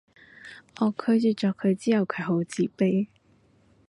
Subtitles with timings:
[0.79, 3.07] 我拒絕咗佢之後佢好自卑